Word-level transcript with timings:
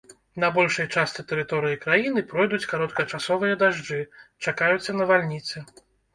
На 0.43 0.47
большай 0.53 0.87
частцы 1.01 1.25
тэрыторыі 1.31 1.77
краіны 1.83 2.23
пройдуць 2.31 2.69
кароткачасовыя 2.73 3.61
дажджы, 3.67 4.01
чакаюцца 4.49 4.99
навальніцы. 4.99 5.57